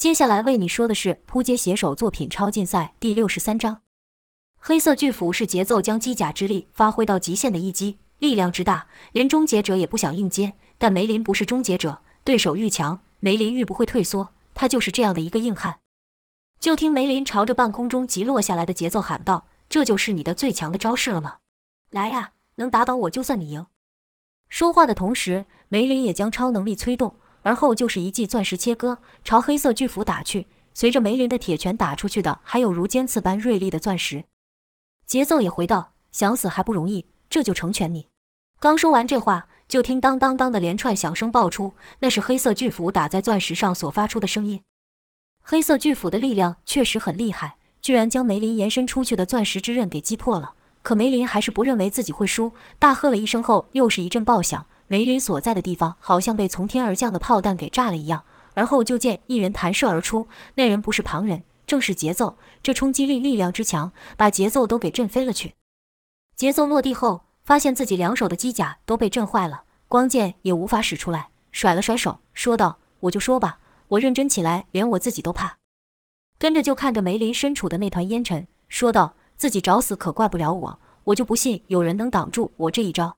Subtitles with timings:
[0.00, 3.82] 接下来为你说的是扑街写手作品超竞赛第六十三章。
[4.56, 10.54] 黑色巨斧是节奏将机甲之力发挥到极限的一击，力量之大，连终结者也不想硬接。
[10.78, 14.30] 但梅林不是终结者，对手愈强，梅林愈不会退缩。
[14.54, 15.80] 他就是这样的一个硬汉。
[16.58, 21.36] 就听梅林朝着半空中急落下来的节奏喊道：“这就是你的最强的招式了吗？
[21.90, 23.66] 来呀，能打倒我就算你赢。”
[24.48, 27.16] 说话的同时，梅林也将超能力催动。
[27.42, 30.46] 而后就是一记钻石切割，朝黑色巨斧打去。
[30.72, 34.24] 随着梅林的铁拳打出去的，还有如尖刺般锐利的钻石。
[35.06, 38.06] 节奏也回道：“想死还不容易，这就成全你。”
[38.60, 44.62] 刚说完这话，就听当当当的连串响声爆出，那是黑色巨斧打在钻石上所发出的声音。
[45.42, 50.54] 黑色巨斧的力量确实很厉害，居然将梅林延伸出去的钻石之刃给击破了。
[50.82, 54.66] 可梅林还是不认为自己会输，大喝了一声后，又是一阵爆响。
[54.90, 60.26] 梅林所在的地方好像被从天而降的炮弹给炸了一样，而后就见一人弹射而出，
[60.56, 62.36] 那人不是旁人，正是节奏。
[62.60, 65.54] 这冲击力力量之强，把节奏都给震飞了去。
[66.34, 75.58] 节奏落地后，发现自己两手的机甲都被震坏了，光剑也无法使出来，甩了甩手，说道：“我就说吧，我认真起来，连我自己都怕。”
[76.36, 83.16] 跟着就看着梅林身处的那团烟尘，说道：“自己找死可怪不了我，我就不信有人能挡住我这一招。”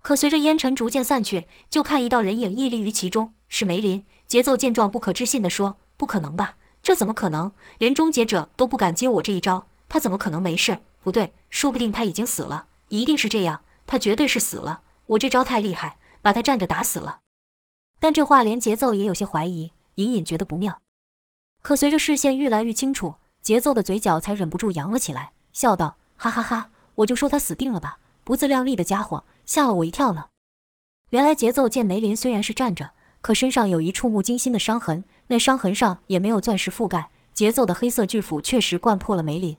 [0.00, 4.04] 可随着烟尘逐渐散去，就看一道人影屹立于其中，是梅林。
[4.26, 6.56] 节奏见状，不可置信地说：“不可能吧？
[6.82, 7.50] 这怎么可能？
[7.78, 10.80] 连终结者都不敢接我这一招，他怎么可能没事？
[11.02, 12.66] 不对，说不定他已经死了。
[12.88, 14.82] 一定是这样，他绝对是死了。
[15.06, 17.20] 我这招太厉害，把他站着打死了。”
[17.98, 20.80] 但这话连节奏也有些怀疑，隐隐觉得不妙。
[21.62, 27.98] 可随着视线越来越清楚，节奏的嘴角才忍不住扬了起来，笑道：“哈哈哈，我就说他死定了吧！
[28.24, 30.26] 不自量力的家伙！”吓了我一跳呢。
[31.08, 32.90] 原来节奏见梅林虽然是站着，
[33.22, 37.08] 可身上有一触目惊心的伤痕，那伤痕上也没有钻石覆盖。
[37.32, 39.56] 节奏的黑色巨斧确实贯破了梅林，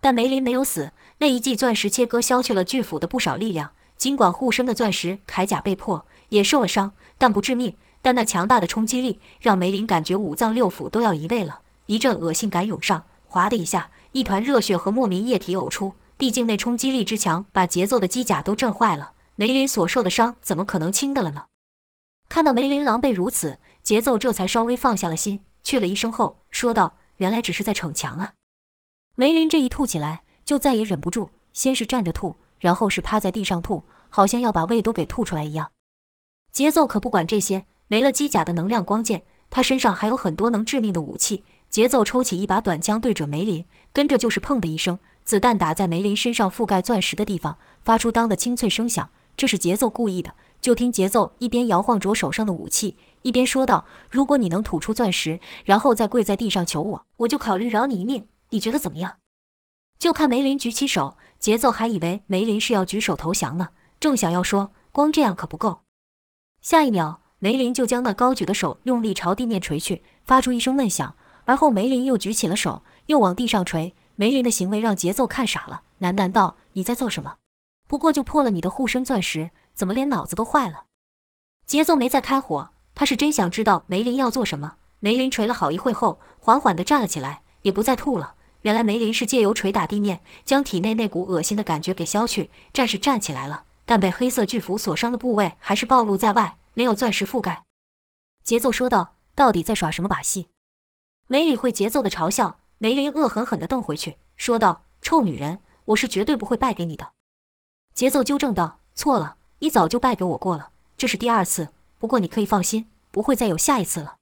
[0.00, 0.92] 但梅林没有死。
[1.18, 7.74] 那一记钻石切割消去了巨斧的不少力量，尽管护身的钻石铠甲被破，也受了伤，但不致命。
[8.00, 15.94] 但那强大的冲击力让梅林感觉五脏六腑都要移位了，一阵恶心感涌上，哗的一下，一团热血和莫名液体呕出。
[16.20, 19.12] 毕竟那冲击力之强，把节奏的机甲都震坏了。
[19.36, 21.46] 梅林所受的伤怎么可能轻的了呢？
[22.28, 28.34] 看到梅林狼狈如此，节奏这才稍微放下了心，去了一声后说道：“原来只是在逞强啊！”
[29.16, 35.72] 梅林这一吐起来，就再也忍不住，先是站着吐，然后是趴在地上吐，好像要把胃都给吐出来一样。
[36.52, 41.44] 节奏可不管这些，没了机甲的能量光剑，他身上还有很多能致命的武器。
[41.70, 43.64] 节奏抽起一把短枪对准梅林，
[43.94, 44.98] 跟着就是砰的一声。
[45.30, 49.10] 子弹打在梅林身上覆盖钻石的地方，发出当的清脆声响。
[49.36, 50.34] 这是节奏故意的。
[50.60, 58.26] 就听节奏一边摇晃着手上的武器，一边说道：“如果你能吐出钻石，然后再跪在地上求我，我就考虑饶你一命。
[58.48, 59.18] 你觉得怎么样？”
[60.00, 63.68] 就看梅林举起手，节奏还以为梅林是要举手投降呢，
[64.00, 65.82] 正想要说光这样可不够，
[66.60, 71.14] 下一秒梅林就将那高举的手用力朝地面捶去，发出一声闷响。
[71.44, 73.94] 而后梅林又举起了手，又往地上捶。
[74.20, 77.36] 梅林的行为让节奏看傻了，喃喃道：“你在做什么？
[77.88, 80.84] 不过就破了你的护身钻石，怎么连脑子都坏了？”
[81.64, 84.76] 节奏没再开火，他是真想知道梅林要做什么。
[84.98, 88.34] 梅林捶了好一会后，缓缓地站了起来，也不再吐了。
[88.60, 92.50] 原来梅林是借由捶打地面，将体内那股恶心的感觉给消去。
[92.74, 97.64] 战士站起来了，但被黑色巨斧所伤的部位还是暴露在外，没有钻石覆盖。
[98.44, 100.48] 节奏说道：“到底在耍什么把戏？”
[101.26, 102.59] 没理会节奏的嘲笑。
[102.82, 107.12] 梅林恶狠狠地瞪回去，说道：“臭女人，我是绝对不会败给你的。”
[107.92, 111.68] 节奏纠正道：“错了，你早就败给我过了，这是第二次。
[111.98, 114.16] 不过你可以放心，不会再有下一次了。”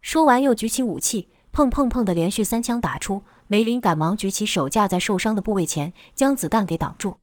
[0.00, 3.24] 说完，又举起武器，砰砰砰的连续三枪打出。
[3.48, 7.16] 梅林赶忙举起手架在受伤的部位前，将子弹给挡住。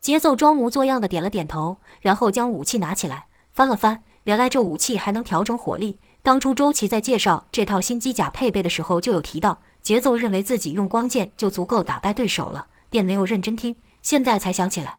[0.00, 6.00] 节奏装模作样的点了点头，然后将武器拿起来翻了翻，原来这武器还能调整火力。
[6.22, 9.60] 当初周琦在介绍这套新机甲配备的时候就有提到。
[9.84, 14.98] 节奏认为自己用光剑就足够打败对手了，便没有认真听，现在才想起来。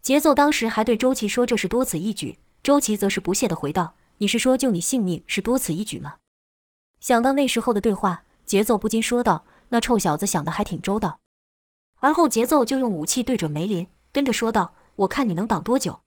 [0.00, 6.14] 节奏当时还对周琦说这是多此一举，周琦则是不屑地回道：“你是说救你性命是多此一举吗？”
[7.00, 11.18] 想到那时候的对话，节奏不禁说道：“那臭小子想的还挺周到。”
[11.98, 15.98] 而后节奏就用武器对准梅林，跟着说道：“我看你能挡多久。”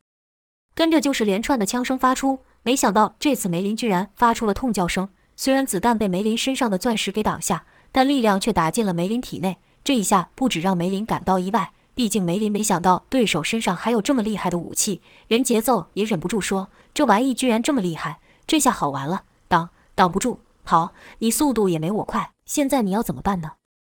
[0.74, 7.66] 跟着就是连串的枪声发出，没想到这次梅林居然发出了痛叫声，虽然子弹被梅林身上的钻石给挡下。
[7.92, 15.02] 但力量却打进了梅林体内，这一下不止让梅林感到意外，毕竟梅林没想到对手身上还有这么厉害的武器。
[15.28, 23.54] 连节奏也忍不住说：“这玩意居然这么厉害，这下好玩了，挡挡不住，好，你速度也没我快，现在你要怎么办呢？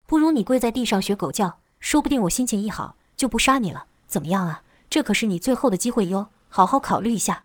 [0.08, 4.64] 不如你跪在地上学狗叫，说不定我心情一好就不杀你了，怎么样啊？
[4.90, 7.44] 这可是你最后的机会哟，好好考虑一下。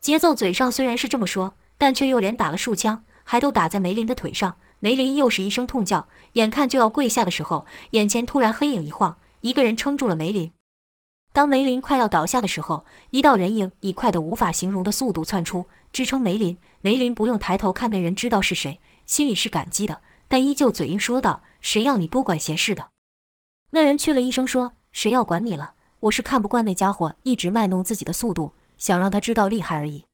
[0.00, 4.56] 节奏嘴上虽然是这么说，但却又连打了数枪，还都打在梅林的腿上。
[4.86, 10.52] 梅林又是一声痛叫，眼看就要跪下的时候，眼前突然黑影一晃，一个人撑住了梅林。
[11.32, 16.56] 当梅林快要倒下的时候，一道人影以快的无法形容的速度窜出，支撑梅林。
[16.82, 22.90] 梅林不用抬头看那人，知道是谁，心里是感激的，但依旧嘴硬说道：“谁要你多管闲事的？”
[23.74, 25.74] 那人去了一声说：“谁要管你了？
[25.98, 30.04] 我是看不惯那家伙一直卖弄自己的速度，想让他知道厉害而已。”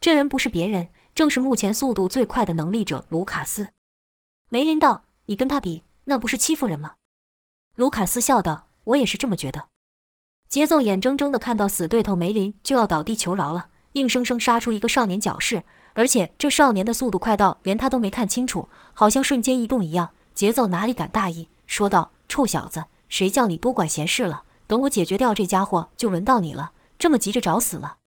[0.00, 3.70] 这人不是别人，正是目前速度最快的能力者卢卡斯。
[4.52, 6.94] 梅林道：“你跟他比，那不是欺负人吗？”
[7.76, 9.68] 卢卡斯笑道：“我也是这么觉得。”
[10.50, 15.62] 节奏眼睁睁地看到死对头梅林就要倒地求饶了，硬生生杀出一个少年矫饰，
[15.92, 20.10] 而且这少年的速度快到连他都没看清楚，好像瞬间移动一样。
[20.34, 24.42] 节奏哪里敢大意，说道：“臭小子，谁叫你多管闲事了？
[24.66, 26.72] 等我解决掉这家伙，就轮到你了。
[26.98, 27.98] 这么急着找死了？”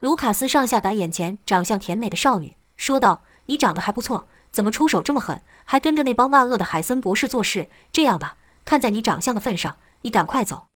[0.00, 7.68] 卢卡斯上下打眼前长相甜美的少女，说道：“你长得还不错，怎么出手这么狠，还跟着那帮万恶的海森博士做事？
[7.90, 10.66] 这样吧，看在你长相的份上，你赶快走。”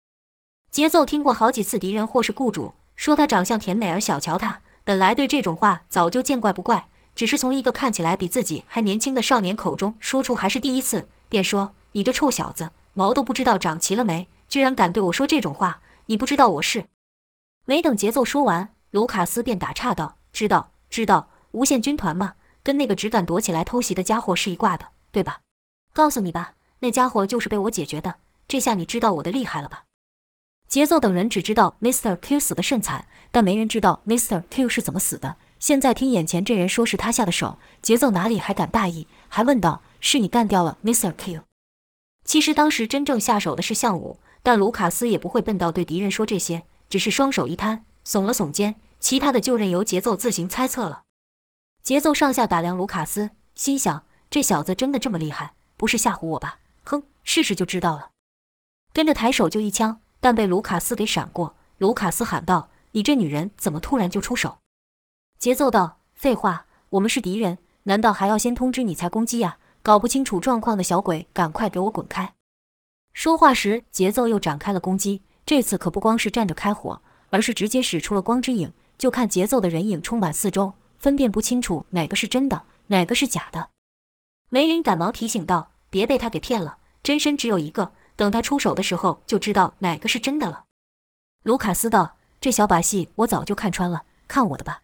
[0.72, 15.80] 节奏听过好几次敌人或是雇主说他长相甜美而小瞧他，本来对这种话早就见怪不怪，只是从一个看起来比自己还年轻的少年口中说出还是第一次，便说：“你这臭小子，毛都不知道长齐了没，居然敢对我说这种话！
[16.06, 16.86] 你不知道我是……”
[17.64, 22.34] 没等节奏说完，卢卡斯便打岔道：“知道，知道，无限军团吗，
[22.66, 25.38] 跟那个只敢躲起来偷袭的家伙是一挂的，对吧？
[25.92, 28.16] 告诉你吧，那家伙就是被我解决的。
[28.48, 29.84] 这下你知道我的厉害了吧？”
[30.66, 32.16] 节奏等人只知道 Mr.
[32.16, 34.42] Q 死的甚惨，但没人知道 Mr.
[34.50, 35.36] Q 是怎么死的。
[35.60, 41.12] 现在听眼前这人说是他下的手，节奏哪里还敢大意，还问道：“是你干掉了 Mr.
[41.16, 41.42] Q？”
[42.24, 51.04] 其实当时真正下手的是向武，但卢卡斯也不会笨到对敌人说这些，只是双手一摊，耸了耸肩，其他的就任由节奏自行猜测了。
[51.86, 55.54] 节奏上下打量卢卡斯，心想：这小子真的这么厉害？
[55.76, 56.58] 不是吓唬我吧？
[56.82, 58.10] 哼，试试就知道了。
[58.92, 60.00] 跟着抬手就一枪。
[60.18, 61.54] 但被卢卡斯给闪过。
[61.78, 64.58] 卢卡斯喊道：“你这女人怎么突然就出手？”
[65.38, 69.58] 节奏道：“废话，我们是敌人，难道还要先通知你才攻击呀？
[69.84, 72.34] 搞不清楚状况的小鬼，赶快给我滚开！”
[73.14, 75.22] 说话时，节奏又展开了攻击。
[75.44, 77.00] 这次可不光是站着开火，
[77.30, 78.72] 而是直接使出了光之影。
[78.98, 83.70] 就看节奏的人影充满四周，分辨不清楚哪个是真的，哪个是假的。
[84.48, 90.64] 梅林赶忙提醒道：“别被他给骗了，真身只有一个。”等他出手的时候，就知道哪个是真的了。
[91.42, 94.80] 卢卡斯道：“这小把戏我早就看穿了，看我的吧！”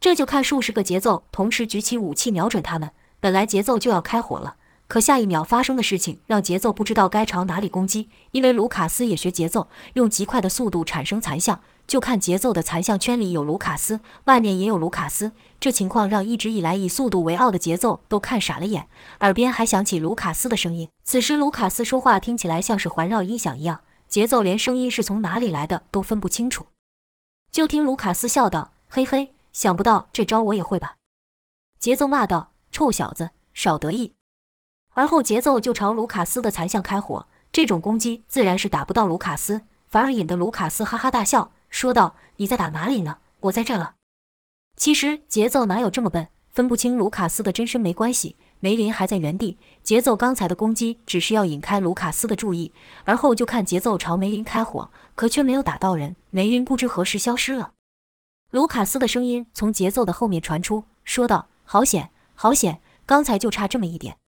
[0.00, 2.90] 这就看数十个节奏同时举起武器瞄准他们。
[3.20, 4.56] 本来节奏就要开火了，
[4.88, 8.08] 可下一秒发生的事情让节奏不知道该朝哪里攻击。
[8.32, 11.60] 因为卢卡斯也学节奏，用极快的速度产生残像。
[11.90, 15.32] 就看节奏的残像圈里有卢卡斯，外面也有卢卡斯。
[15.58, 18.86] 这情况让一直以来以速度为傲的节奏都看傻了眼，
[19.22, 20.88] 耳边还响起卢卡斯的声音。
[21.02, 26.66] 此时卢卡斯说话听起来像是环绕音响一样，节奏连声音是从哪里来的都分不清楚。
[27.50, 30.94] 就听卢卡斯笑道：“嘿嘿，想不到这招我也会吧？”
[31.80, 34.14] 节奏骂道：“臭小子，少得意！”
[34.94, 37.26] 而后节奏就朝卢卡斯的残像开火。
[37.50, 41.50] 这种攻击自然是打不到卢卡斯，反而引得卢卡斯哈哈大笑。
[41.70, 43.18] 说道：“你在打哪里呢？
[43.40, 43.94] 我在这了。”
[44.76, 48.36] 其实节奏哪有这么笨，分不清卢卡斯的真身没关系。
[48.62, 52.74] 梅林还在原地，节奏刚才的攻击只是要引开卢卡斯的注意，
[53.04, 56.14] 而后就看节奏朝梅林开火，可却没有打到人。
[56.28, 57.72] 梅林不知何时消失了。
[58.50, 64.18] 卢卡斯的声音从节奏的后面传出，说道：“好险，好险，刚才就差这么一点。”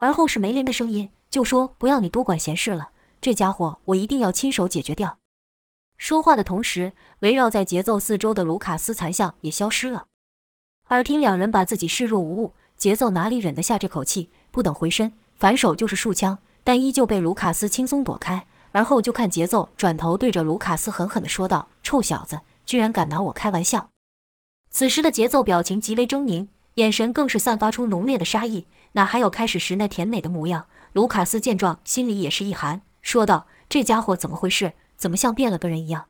[0.00, 5.18] 而后是梅林的声音，就说：“不要你多管闲事了，这家伙我一定要亲手解决掉。”
[6.00, 10.06] 说话的同时，围绕在节奏四周的卢卡斯残像也消失了。
[10.88, 14.30] 耳听两人把自己视若无物，节奏哪里忍得下这口气？
[14.50, 18.46] 不等回身，反手就是数枪，但依旧被卢卡斯轻松躲开。
[18.72, 23.90] 而后就看节奏转头对着卢卡斯狠狠地说道：“臭小子，居然敢拿我开玩笑！”
[24.72, 30.64] 此时的节奏表情极为狰狞，眼神更是散发出浓烈的杀意，哪还有开始时那甜美的模样？
[30.94, 36.08] 卢卡斯见状，心里也是一寒，说道：“这家伙怎么回事？”怎么像变了个人一样？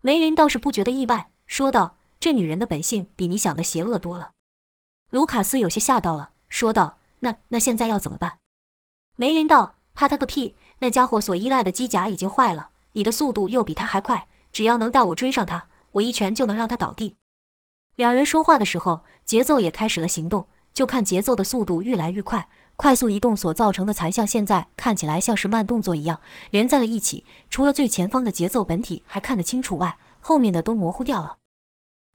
[0.00, 4.30] 梅林倒是不觉得意外，说道：“这女人的本性比你想的邪恶多了。”
[5.10, 8.38] 卢卡斯有些吓到了，说道：“那那现在要怎么办？”
[9.18, 10.54] 梅林道：“怕他个屁！
[10.78, 17.16] 那家伙所依赖的机甲已经坏了，你的速度又比他还快，只要能带我追上他，我一拳就能让他倒地。”
[17.96, 20.46] 两人说话的时候，节奏也开始了行动。
[20.72, 27.24] 就看节奏的速度越来越快，快速移动所造成的残像，现在看起来像是慢动作一样连在了一起。
[27.48, 31.38] 除了最前方的节奏本体还看得清楚外，后面的都模糊掉了。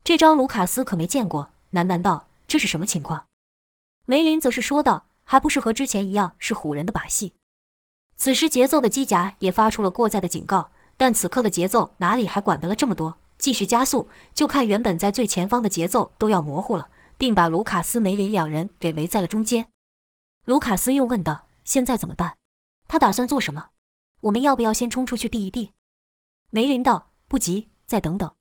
[0.03, 3.25] 这张卢卡斯可没见过，喃喃道：“这是什么情况？”
[4.05, 7.33] 梅林则是说道：“还不是和之前一样，是唬人的把戏。”
[8.17, 13.17] 此时节奏的机甲也发出了过载的警告，但此刻的节奏哪里还管得了这么多？
[13.37, 19.67] 继续加速，就看原本在最前方的节奏都要模糊了，并把卢卡斯、梅林两人给围在了中间。
[20.45, 22.37] 卢卡斯又问道：“现在怎么办？
[22.87, 23.69] 他打算做什么？
[24.21, 25.73] 我们要不要先冲出去避一避？”
[26.49, 28.33] 梅林道：“不急，再等等。”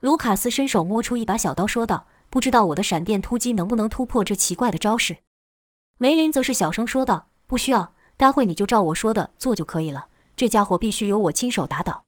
[0.00, 5.18] 卢卡斯伸手摸出一把小刀，说道：“不知道我的闪电突击能不能突破这奇怪的招式？”
[5.98, 10.08] 梅林则是小声说道：“不需要，待会你就照我说的做就可以了。
[10.36, 12.04] 这家伙必须由我亲手打倒。”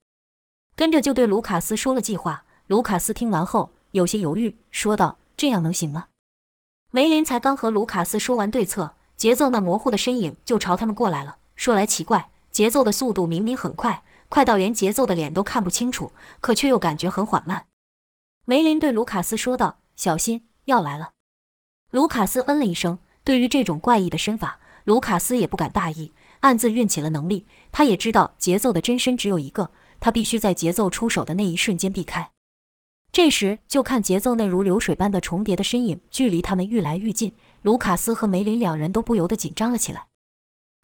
[0.77, 2.45] 跟着就对卢卡斯说了计划。
[2.69, 6.07] 卢卡斯听完后有些犹豫，说道：“这样能行吗？”
[6.93, 11.37] 梅林才刚和卢卡斯说完对策，节奏那模糊的身影就朝他们过来了。
[11.55, 17.67] 说来奇怪，节奏的速度明明很快，快到连节奏的脸都看不清楚，可却又感觉很缓慢。
[18.47, 21.11] 梅林对卢卡斯说道：“小心，要来了。”
[21.93, 22.99] 卢卡斯嗯了一声。
[23.23, 27.47] 对于这种怪异的身法，卢卡斯也不敢大意，暗自运起了能力。
[27.71, 29.71] 他也知道节奏的真身只有一个。
[30.00, 32.31] 他必须在节奏出手的那一瞬间避开。
[33.12, 37.35] 这时，就看节奏那如流水般的重叠的身影，距离他们愈来愈近。
[37.62, 40.07] 卢卡斯和梅林两人都不由得紧张了起来。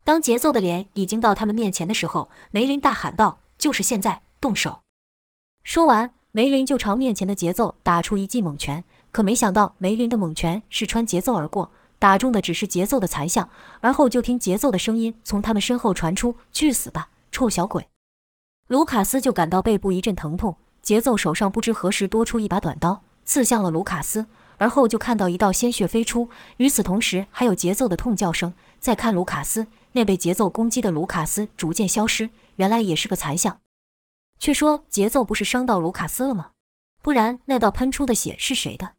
[0.04, 4.80] 当节奏的脸已经到他们面前的时候，梅林大喊道：“就是现在，动手！”
[5.64, 8.85] 说完，梅林就朝面前的节奏打出一记猛拳。
[9.11, 13.49] 可没想到，梅林的猛拳是穿节奏而过，打中的只是节奏的残像。
[13.80, 17.88] 而后就听节奏的声音从他们身后传出：“去死吧，臭小鬼！”
[18.68, 24.26] 卢卡斯就感到背部一阵疼痛，节奏手上不知何时多出一把短刀，刺向了卢卡斯。
[24.58, 28.52] 而后就看到一道鲜血飞出，与此同时还有节奏的痛叫声。
[28.78, 33.60] 再看卢卡斯，那被节奏攻击的卢卡斯逐渐消失，原来也是个残像。
[34.38, 36.50] 却说节奏不是伤到卢卡斯了吗？
[37.02, 38.92] 不然那道喷出的血是谁的？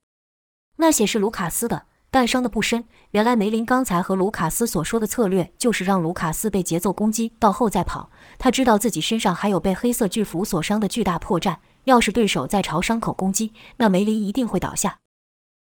[0.77, 1.85] 那血是卢卡斯的。
[2.09, 2.85] 但伤的不深。
[3.11, 8.09] 原来梅林刚才和卢卡斯所说的策略，就是让卢卡斯被节奏攻击到后再跑。
[8.39, 14.99] 他知道自己身上还有被黑色巨斧所伤的巨大破绽，要是对手再朝伤口攻击，那梅林一定会倒下。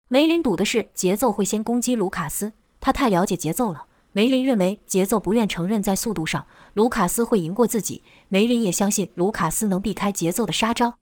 [0.09, 3.85] 梅林赌的是节奏会先攻击卢卡斯，他太了解节奏了。
[4.13, 10.95] 梅林认为节奏不愿承认在速度上卢卡斯会赢过自己，梅林也相信卢卡斯能避开节奏的杀招。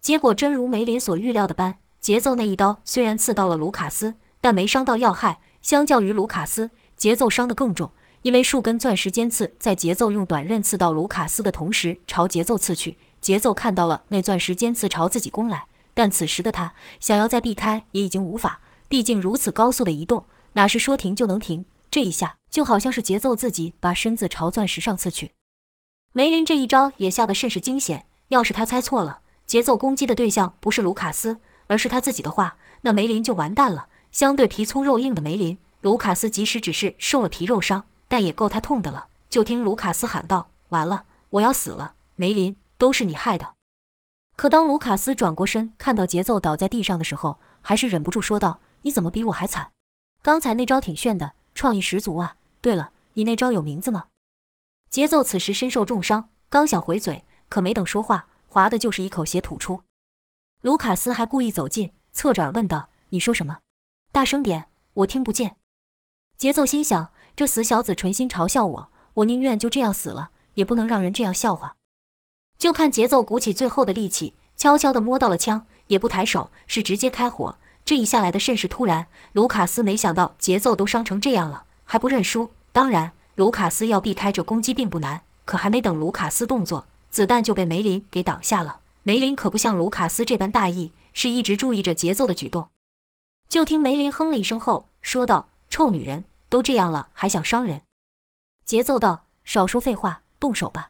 [0.00, 4.14] 结果真如梅林所预料的般，节奏那一刀虽然刺到了卢卡斯。
[4.40, 12.98] 但没伤到要害，相较于卢卡斯，节奏伤得更重，因为数根钻石尖刺在节奏用短刃刺到卢卡斯的同时朝节奏刺去。
[13.22, 15.64] 节奏看到了那钻石尖刺朝自己攻来，
[15.94, 21.64] 但此时的他想要再避开也已经无法，毕竟如此高速的移动，哪是说停就能停？
[21.90, 25.32] 这一下就好像是节奏自己把身子朝钻石上刺去。
[26.12, 33.86] 梅林这一招也下得甚是惊险，要是他猜错了，节奏攻击的对象不是卢卡斯，而是他自己的话，那梅林就完蛋了。
[34.10, 39.06] 相对皮粗肉硬的梅林，卢卡斯即使只是受了皮肉伤，但也够他痛的了。
[39.28, 41.94] 就听卢卡斯喊道：“完了，我要死了！
[42.14, 43.53] 梅林，都是你害的。”
[44.36, 49.70] 可当卢卡斯转过身，看到节奏倒在地上的时候，还是忍不住说道：“你怎么比我还惨？
[50.22, 52.36] 刚才那招挺炫的，创意十足啊！
[52.60, 54.06] 对了，你那招有名字吗？”
[54.90, 59.82] 节奏此时身受重伤，刚想回嘴，可没等说话，划的就是一口血吐出。
[60.62, 63.58] 卢卡斯还故意走近，侧着耳问道：“你说什么？”
[64.10, 65.56] 大声点，我听不见。
[66.36, 71.76] 节奏心想：这死小子存心嘲笑我，我宁愿就这样死了，也不能让人这样笑话。
[72.64, 77.58] 就看节奏鼓起最后的力气，悄悄地摸到了枪，也不抬手，是直接开火。
[77.84, 82.52] 这一下来的甚是突然，卢卡斯没想到节奏都伤成这样了，还不认输。
[82.72, 88.80] 当然，卢卡斯要避开这攻击并不难，可还没等卢卡斯动作，子弹就被梅林给挡下了。
[89.02, 92.70] 梅林可不像卢卡斯这般大意，是一直注意着节奏的举动。
[93.46, 97.82] 就听梅林哼了一声后说道：“臭女人，都这样了还想伤人？”
[98.64, 100.88] 节奏道：“少说废话，动手吧。”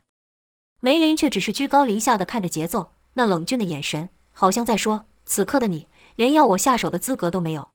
[0.84, 7.70] 梅林却只是居高临下的看着节奏，那冷峻的眼神好像在说：“此刻的你连要我下手的资格都没有。”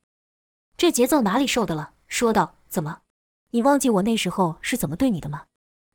[0.78, 3.00] 这节奏哪里受得了，说道：“怎么，
[3.50, 5.46] 你忘记我那时候是怎么对你的吗？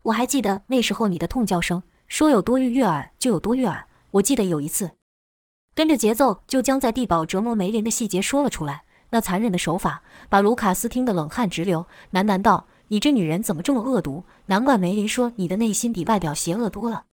[0.02, 3.87] 我还记得那时候你的痛叫声，说有多欲悦耳就有多悦耳。
[4.11, 4.90] 我记得有一次。”
[5.76, 14.25] 跟着节奏就将在地堡折磨梅林的细节说了出来，那残忍的手法把卢卡斯听得冷汗直流，喃喃道：“你这女人怎么这么恶毒？
[14.47, 17.05] 难怪梅林说你的内心比外表邪恶多了。”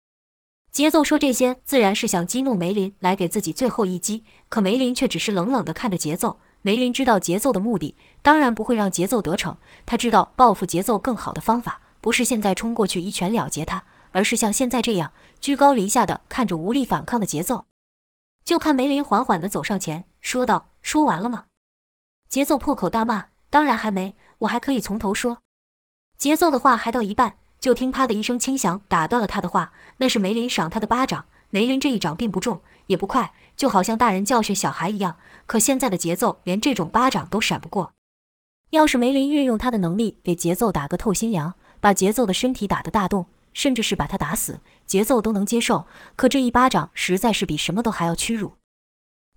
[0.72, 9.58] 节奏说这些自然是想激怒梅林来给自己最后一击，可梅林却只是冷冷地看着节奏，梅林知道节奏的目的，当然不会让节奏得逞。
[9.86, 15.12] 他知道报复节奏更好的方法，不是现在冲过去一拳了结他，而是像现在这样
[15.42, 17.66] 居高临下的看着无力反抗的节奏。
[18.46, 21.46] 就看梅林缓缓地走上前，说道：“说完了吗？”
[22.30, 25.40] 节奏破口大骂：“当然还没，我还可以从头说。”
[26.22, 29.74] 节奏的话还到一半，就听啪的一声轻响打断了他的话。
[29.98, 31.26] 那是梅林赏他的巴掌。
[31.50, 35.18] 梅林这一掌并不重，也不快，就好像大人教训小孩一样。
[35.48, 37.94] 可现在的节奏连这种巴掌都闪不过。
[38.70, 45.88] 要是梅林运用他的能力给节奏打个透心凉，把节奏的身体打得大洞，甚至是把他打死，节奏都能接受。
[46.16, 48.54] 可这一巴掌实在是比什么都还要屈辱。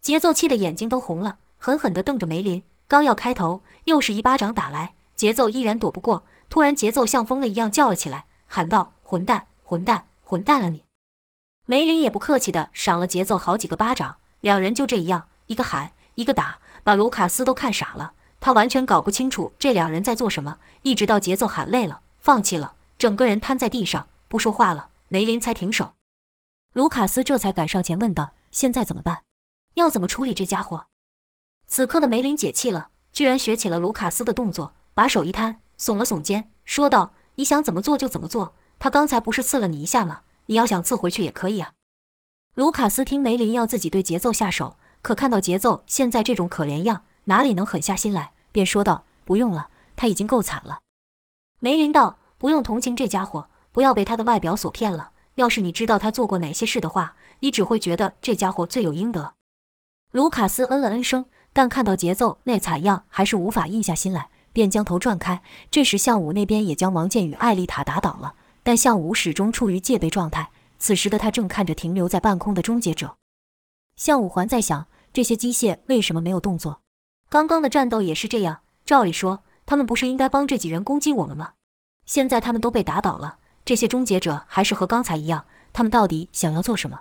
[0.03, 2.63] 节奏气得眼睛都红了，狠狠地瞪着梅林。
[2.87, 6.25] 刚要开头，又是一巴掌打来，节奏依然躲不过。
[6.55, 10.85] 突然，节奏像疯了一样叫了起来，喊道：“混蛋，混蛋，混蛋了你！”
[11.67, 14.19] 梅林也不客气的赏了节奏好几个巴掌。
[14.41, 18.13] 两人就这样，一个喊，一个打，把卢卡斯都看傻了。
[18.39, 20.59] 他完全搞不清楚这两人在做什么。
[20.83, 25.95] 一直到节奏喊累了，放弃了，整个人瘫在地上不说话了，梅林才停手。
[26.73, 29.25] 卢卡斯这才赶上前问道：“现在怎么办？
[29.75, 30.87] 要怎么处理这家伙？”
[31.67, 35.59] 此刻的梅林解气了，居然学起了卢卡斯的动作，把手一摊。
[35.79, 38.55] 耸了耸肩，说道：“你想怎么做就怎么做。
[38.79, 40.23] 他刚才不是刺了你一下吗？
[40.47, 41.73] 你要想刺回去也可以啊。”
[42.55, 50.81] 卢卡斯听梅林要自己对节奏下手，可看到节奏现在这种可怜样，哪里能狠下心来，便说道：“不用了，他已经够惨了。”
[51.61, 55.11] 梅林道：“不用同情这家伙，不要被他的外表所骗了。
[55.35, 59.35] 要是你知道他做过哪些事的话，你只会觉得这家伙罪有应得。”
[60.13, 64.29] 卢卡斯嗯了嗯声，但看到节奏那惨样，还是无法硬下心来。
[64.55, 65.43] 便将头转开。
[65.71, 68.33] 这时，项武那边也将王健与艾丽塔打倒了，
[68.63, 70.49] 但项武始终处于戒备状态。
[70.79, 73.17] 此时的他正看着停留在半空的终结者。
[73.97, 76.81] 项武还在想，这些机械为什么没有动作？
[77.29, 78.61] 刚刚的战斗也是这样。
[78.87, 81.53] 照理说，他们不是应该帮这几人攻击我们吗？
[82.07, 85.47] 现在他们都被打倒了，这些终结者还是和刚才一样。
[85.73, 87.01] 他们到底想要做什么？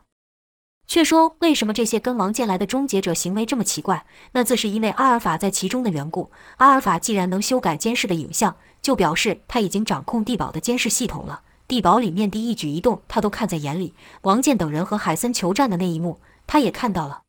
[0.86, 4.06] 却说，为什么这些跟王建来的终结者行为这么奇怪？
[4.34, 6.30] 那自是因为阿尔法在其中的缘故。
[6.58, 11.42] 阿尔法既然能修改监视的影像，就表示他已经掌控地堡的监视系统了。
[11.68, 13.94] 地堡里面的一举一动，他都看在眼里。
[14.24, 17.22] 王健等人和海森求战的那一幕，他也看到了。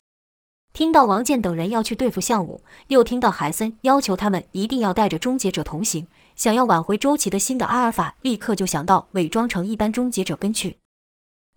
[0.72, 10.78] 听到王健等人要去对付项武，又听到海森要求他们一定要带着终结者同行，想要挽回周琦的心的阿尔法，立刻就想到伪装成一般终结者跟去。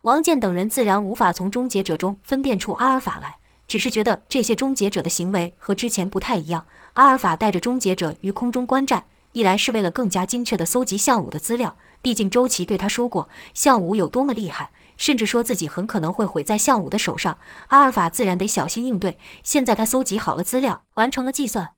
[0.03, 6.65] 王健等人自然无法从终结者中分辨出阿尔法来，只是觉得这些终结者的行为和之前不太一样。
[6.93, 17.39] 阿尔法带着终结者于空中观战，一来是为了更加精确地搜集项武的资料，毕竟周琦对他说过项武有多么厉害，甚至说自己很可能会毁在项武的手上。
[17.69, 19.17] 阿尔法自然得小心应对。
[19.43, 21.71] 现在他搜集好了资料，完成了计算，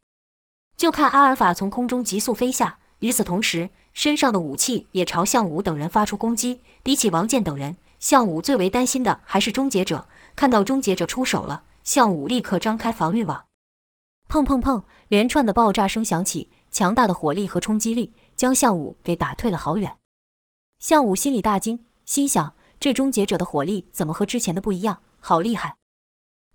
[0.75, 6.59] 就看阿尔法从空中急速飞下，与此同时，身上的武器也朝项武等人发出攻击。
[6.83, 7.77] 比起王健等人。
[7.99, 10.07] 项武最为担心的还是终结者。
[10.35, 13.45] 看到终结者出手了，项武立刻张开防御网。
[14.29, 14.83] 砰砰砰！
[15.09, 19.97] 连串的爆炸声响起，强大的火力和冲击力将项武给打退了好远。
[20.77, 25.01] 项武心里大惊，心想：这终结者的火力怎么和之前的不一样？
[25.19, 25.75] 好厉害！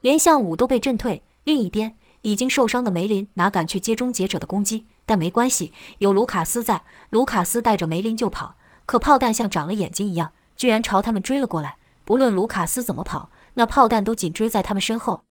[0.01, 1.23] 连项武都被震退。
[1.43, 4.87] 另一边，已经受伤的梅林哪敢去接终结者的攻击？
[5.05, 6.85] 但没关系，有卢卡斯在。
[7.11, 10.33] 卢卡斯带着梅林就跑，可炮弹像长了眼睛一样。
[10.57, 15.25] 居然朝他们追了过来，不论卢卡斯怎么跑，那炮弹都紧追在他们身后。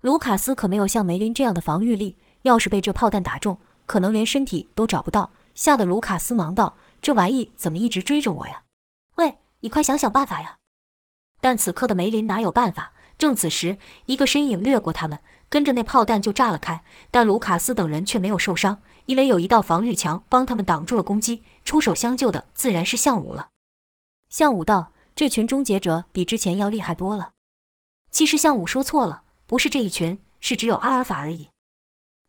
[0.00, 5.30] 卢卡斯可没有像梅林这样的防御力，要是被这炮弹打中，可能连身体都找不到。
[5.54, 8.62] 吓得卢卡斯忙道：“这玩意怎么一直追着我呀？
[9.16, 10.58] 喂，你快想想办法呀！”
[11.40, 12.92] 但此刻的梅林哪有办法？
[13.16, 16.82] 正此时，一个身影掠过他们，跟着那炮弹就炸了开。
[17.12, 21.44] 但卢卡斯等人却没有受伤，因为有一道防御墙帮他们挡住了攻击。
[21.64, 23.50] 出手相救的自然是项武了。
[24.28, 27.32] 项武道：“这群终结者比之前要厉害多了。”
[28.10, 31.48] 其实项武说错了，不是这一群，是只有阿尔法而已。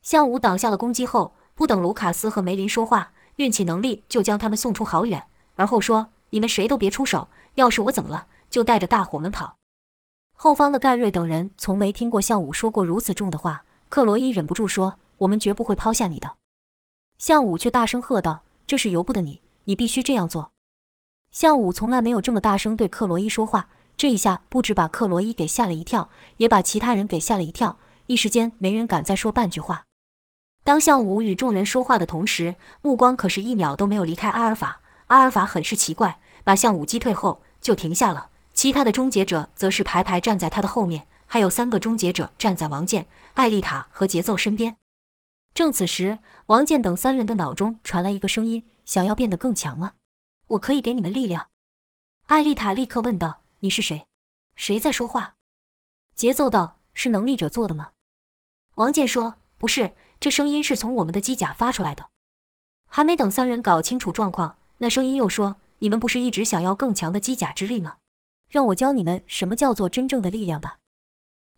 [0.02, 9.58] 项武挡下了攻击后，不等卢卡斯和梅林说话，运起能力就将他们送出好远，而后说：“你们谁都别出手，要是我怎么了，就带着大伙们跑。”
[10.38, 13.64] 后方的盖瑞等人从没听过项武说过如此重的话。
[13.88, 16.36] 克罗伊忍不住说：“我们绝不会抛下你的。”
[17.18, 20.52] 项武却大声喝道：“这是由不得你，你必须这样做。”
[21.36, 23.68] 项武从来没有这么大声对克罗伊说话，
[23.98, 27.78] 这一下不止把克罗伊给吓了一跳，也把其他人给吓了一跳。
[28.06, 29.84] 一时间，没人敢再说半句话。
[30.64, 34.80] 当项武与众人说话的同时，目光可是一秒都没有离开阿尔法。
[35.08, 38.30] 阿尔法很是奇怪，把项武击退后就停下了。
[38.54, 41.06] 其他的终结者则是排排站在他的后面。
[41.26, 44.78] 还有三个终结者站在王健、艾丽塔和节奏身边。
[45.54, 49.92] 正此时，王健等三人的脑中传来一个声音：“想要变得更强吗？
[50.48, 51.50] 我可以给你们力量。”
[52.28, 54.08] 艾丽塔立刻问道：“你是谁？
[54.56, 55.36] 谁在说话？”
[56.16, 57.92] 节奏道：“是能力者做的吗？”
[58.76, 62.10] 王健说：“不是，这声音是从我们的机甲发出来的。”
[62.88, 67.98] 还没等三人搞清楚状况，那声音又说：“你们不是一直想要更强的机甲之力吗？
[68.50, 70.78] 让我教你们什么叫做真正的力量吧。”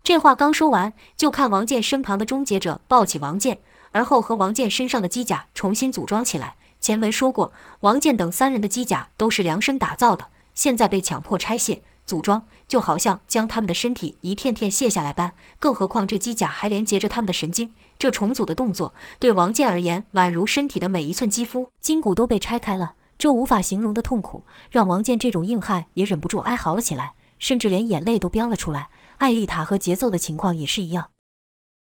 [0.03, 3.59] 这话刚说完，就看王健身旁的终结者抱起王健。
[3.91, 6.57] 而后和王健身上的机甲重新组装起来。
[6.87, 15.33] 前文说过，王健等三人的机甲都是量身打造的，现在被强迫拆卸组装，就好像将他们的身体一片片卸下来般。
[15.59, 22.93] 更何况这机甲还连接着他们的神经，这重组的动作对王健而言，宛如身体的每一寸肌肤、筋骨都被拆开了。
[23.17, 28.87] 这无法形容的痛苦，让王健这种硬汉也忍不住哀嚎了起来，甚至连眼泪都飙了出来。
[29.17, 31.09] 艾丽塔和节奏的情况也是一样，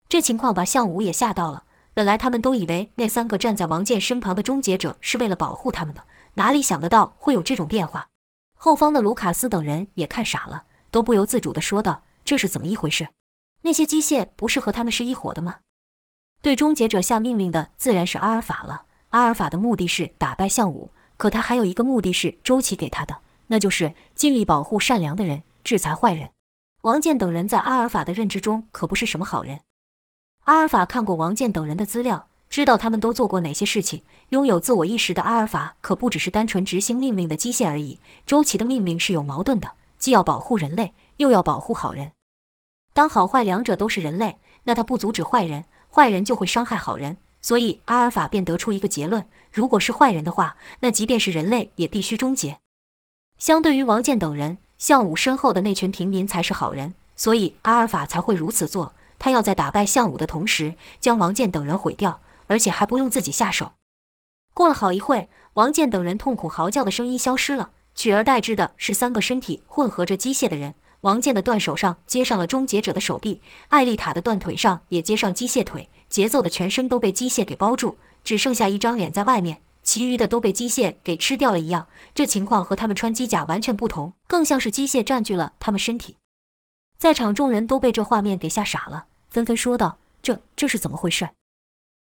[0.08, 1.64] 这情况把向武也吓到了。
[1.94, 8.08] 本来他们都以为那三个站在王健身旁的终结者是为了保护他们的，哪里想得到会有这种变化？
[8.54, 13.08] 后方的卢卡斯等人也看傻了，都不由自主地说道：“这是怎么一回事？
[13.62, 15.56] 那些机械不是和他们是一伙的吗？”
[16.40, 18.86] 对终结者下命令的自然是阿尔法了。
[19.10, 26.30] 阿尔法的目的是打败项武，可他还有一个目的是周琦给他的，那就是尽力保护善良的人，制裁坏人。
[26.82, 29.60] 王健等人在阿尔法的认知中可不是什么好人。
[30.44, 34.02] 阿尔法看过王健等人的资料，知道他们都做过哪些事情。
[34.30, 38.00] 拥有自我意识的阿尔法可不只是单纯执行命令的机械而已。
[38.26, 42.10] 周琦的命令是有矛盾的，既要保护人类，又要保护好人。
[42.92, 47.18] 当好坏两者都是人类，那他不阻止坏人，坏人就会伤害好人。
[47.40, 52.58] 所以阿尔法便得出一个结论：如果是坏人的话，那即便是人类也必须终结。
[53.38, 58.92] 相对于王健等人，项武身后的那群平民才是好人，所以阿尔法才会如此做。
[59.22, 63.74] 他要在打败项武的同时，将王健等人毁掉，而且还不用自己下手。
[64.52, 70.74] 过了好一会，王健等人痛苦嚎叫的声音消失了，取而代之的是三个身体混合着机械的人。
[71.02, 81.86] 王健的断手上接上了终结者的手臂，艾丽塔的断腿上也接上机械腿，节奏的全身都被机械给包住，只剩下一张脸在外面，其余的都被机械给吃掉了一样。
[82.12, 86.16] 这情况和他们穿机甲完全不同，更像是机械占据了他们身体。
[86.98, 89.06] 在场众人都被这画面给吓傻了。
[89.32, 91.30] 纷纷说道：“这这是怎么回事？”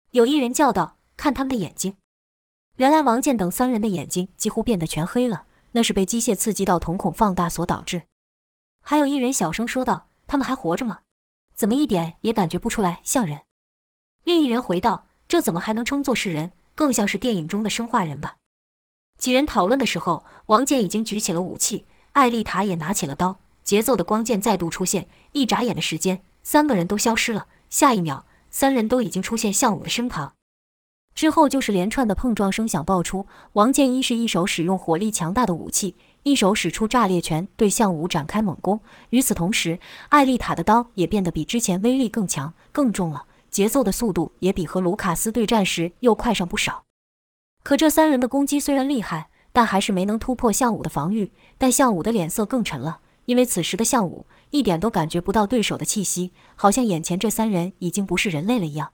[0.09, 1.95] 有一人叫道：“看他们的眼睛！”
[2.77, 8.01] 原来王健等三人的眼睛几乎变得全黑了，那是被机械刺激到瞳孔放大所导致。
[8.81, 11.01] 还有一人小声说道：“他们还活着吗？
[11.53, 13.41] 怎么一点也感觉不出来像人？”
[14.25, 16.51] 另一人回道：“这怎么还能称作是人？
[16.73, 18.37] 更像是电影中的生化人吧？”
[19.19, 26.23] 几人讨论的时候，王健已经举起了武器，艾丽塔也拿起了刀，节奏的光剑再度出现，一眨眼的时间。
[26.43, 30.33] 三个人都消失了，下一秒，三人都已经出现向武的身旁。
[31.15, 33.27] 之后就是连串的碰撞声响爆出。
[33.53, 38.79] 王建一是一手使用火力强大的武器，一手使出炸裂拳对向武展开猛攻。
[39.09, 46.83] 与此同时，艾丽塔的刀也变得比之前威力更强、更重了，节奏的速度也比和卢卡斯对战时又快上不少。
[47.63, 51.33] 可这三人的攻击虽然厉害，但还是没能突破向武的防御。
[51.57, 54.25] 但向武的脸色更沉了，因为此时的向武。
[54.49, 58.93] 一点都感觉不到对手的气息，好像眼前这三人已经不是人类了一样。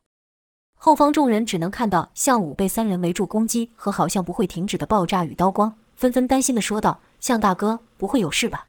[0.73, 8.67] 后方众人只能看到项武被三人围住攻击和好像不会停止的爆炸与刀光，纷纷担心地说道：“向大哥，不会有事吧？”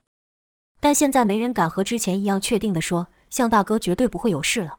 [0.78, 4.76] 但现在没人敢和之前一样确定地说：“向大哥绝对不会有事了。”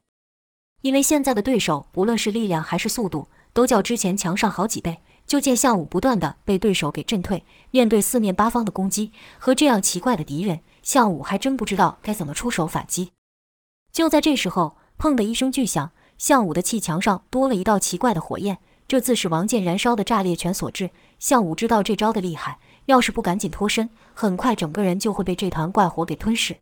[0.84, 5.00] 因为现在的对手不论是力量还是速度，都较之前强上好几倍。
[5.26, 10.62] 就见项武不断地被对手给震退，面对四面八方的攻击和这样奇怪的敌人。
[10.88, 13.12] 项武还真不知道该怎么出手反击。
[13.92, 20.92] 就在这时候，砰的一声巨响，项武的气墙上多了一道奇怪的火焰，这自是王健燃烧的炸裂拳所致。
[21.20, 26.56] 项武知道这招的厉害，要是不赶紧脱身，很快整个人就会被这团怪火给吞噬。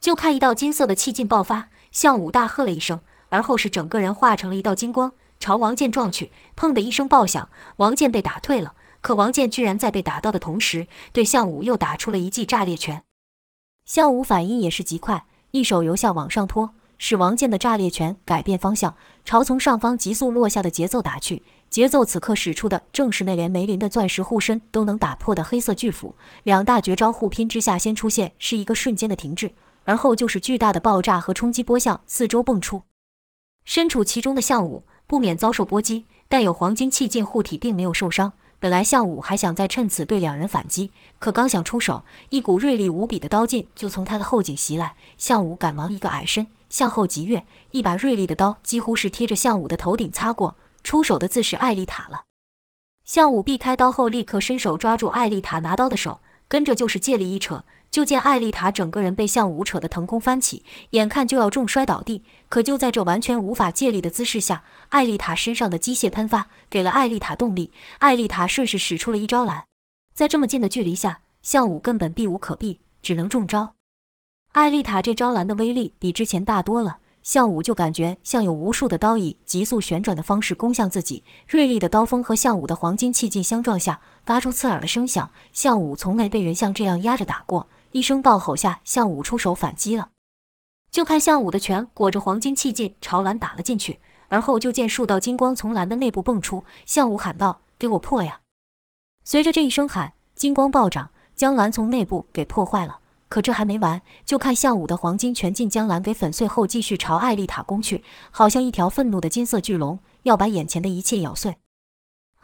[0.00, 6.32] 就看一道金色的气劲爆发，项武大喝了一声，而后是整个人化成了一道金光，朝王健撞去。
[6.56, 8.74] 砰的一声爆响，王健被打退了。
[9.00, 13.04] 可王健居然在被打到的同时，对项武又打出了一记炸裂拳。
[13.86, 21.44] 项武反应也是极快，一手由下往上拖，使王健的炸裂拳改变方向，朝从上方急速落下的节奏打去。
[21.70, 26.16] 节奏此刻使出的正是那连梅林的钻石护身都能打破的黑色巨斧。
[26.42, 29.52] 两大绝招互拼之下，先出现是一个瞬间的停滞，
[29.84, 32.82] 而后就是巨大的爆炸和冲击波向四周迸出。
[33.64, 38.32] 身处其中的项武不免遭受波及，但有黄金气劲护体，并没有受伤。
[38.58, 44.94] 本来项武还想再趁此对两人反击，可刚想出手，一股锐利无比的刀劲就从他的后颈袭来。
[45.18, 50.56] 项武赶忙一个矮身向后急跃，一把锐利的刀几乎是贴着项武的头顶擦过。
[50.82, 52.22] 出手的自是艾丽塔了。
[53.04, 57.64] 项武避开刀后，立刻伸手抓住艾丽塔拿刀的手，跟着就是借力一扯。
[57.90, 62.22] 就见艾丽塔整个人被项武扯得腾空翻起，眼看就要重摔倒地。
[62.48, 67.72] 可就在这完全无法借力的姿势下，艾丽塔身上的机械喷发给了艾丽塔动力。
[67.98, 69.64] 艾丽塔顺势使出了一招蓝，
[70.14, 73.74] 在这么近的距离下，项武根本避无可避，只能中招。
[74.52, 76.98] 艾丽塔这招蓝的威力比之前大多了。
[77.22, 85.28] 项武就感觉像有无数的刀以急速旋转的方式攻向自己，锐利的刀锋和项武的黄金气劲相撞下，发出刺耳的声响。
[85.52, 90.10] 项武从没被人像这样压着打过，一声暴吼下，项武出手反击了。
[90.90, 98.42] 就看项武的拳裹着黄金气劲朝蓝打了进去，而后就见数道金光从蓝的内部蹦出，项武喊道：“给我破呀！”
[99.24, 102.98] 随着这一声喊，金光暴涨，将蓝从内部给破坏了。
[103.30, 111.56] 可这还没完，就看项武的黄金拳劲将蓝给粉碎后，继续朝艾丽塔攻去，好像一条愤怒的金色巨龙，要把眼前的一切咬碎。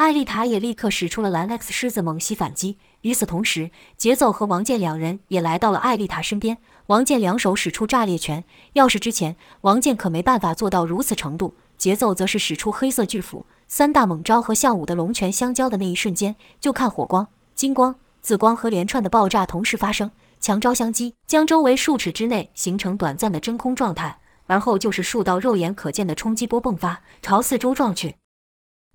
[0.03, 2.77] 艾丽塔也立刻使出了蓝 X 狮子猛袭反击。
[3.03, 6.59] 与此同时，节奏和王健两人也来到了艾丽塔身边。
[6.89, 20.11] 王健两手使出炸裂拳，要是之前王健可没办法做到如此程度，节奏则是使出黑色巨斧，三大猛招和向武的龙拳相交的那一瞬间，就看火光、金光、紫光和连串的爆炸同时发生。
[20.41, 28.17] 强招相击，将周围数尺之内形成短暂的真空状态，而后就是数道肉眼可见的冲击波迸发，朝四周撞去。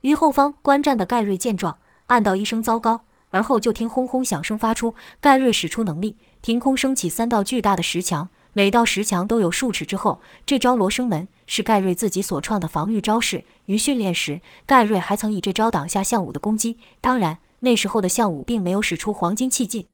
[0.08, 4.96] 于后方观战的盖瑞见状，暗道一声糟糕，而后就听轰轰响声发出。
[5.20, 10.22] 盖瑞使出能力，凭空升起三道巨大的石墙，每道石墙都有数尺之厚。
[10.46, 13.44] 这招罗生门是盖瑞自己所创的防御招式。
[13.66, 16.78] 于训练时，盖瑞还曾以这招挡下项武的攻击。
[17.02, 19.88] 当然，那时候的项武并没有使出黄金气劲。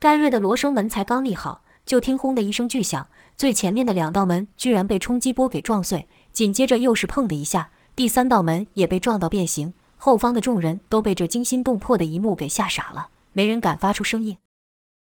[0.00, 9.74] 盖瑞的罗生门才刚立好，就听轰的一声巨响，最前面的两道门居然被冲击波给撞碎，紧接着又是砰的一下，第三道门也被撞到变形。
[9.96, 14.38] 后方的众人都被这惊心动魄的一幕给吓傻了，没人敢发出声音。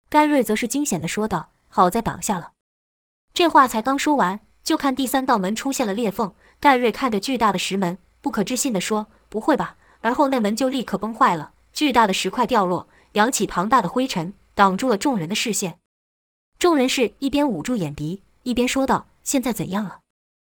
[0.09, 2.53] 盖瑞则是惊险地说道：“好在挡下了。”
[3.31, 6.33] 这话才刚说完，就看第三道门出现了裂缝。
[6.59, 14.33] 盖瑞看着巨大的石门，不可置信地说：“不会吧？”而后那门就立刻崩坏了，巨大的石块掉落，扬起庞大的灰尘。
[14.55, 15.77] 挡住了众人的视线，
[16.57, 19.99] 众人是一边捂住眼鼻，一边说道：“现在怎样了？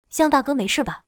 [0.08, 1.02] 向大哥没事吧？”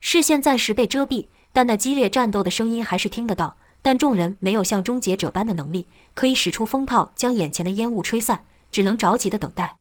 [0.00, 3.56] 视线暂时被遮蔽，但那激烈战斗的声音还是听得到。
[3.82, 9.79] 但众人没有像终结者般的能力，可以使出风炮将眼前的烟雾吹散，只能着急的等待。